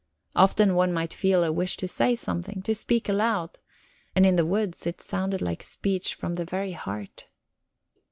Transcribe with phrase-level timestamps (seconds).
[0.35, 3.59] Often one might feel a wish to say something, to speak aloud,
[4.15, 7.27] and in the woods it sounded like speech from the very heart...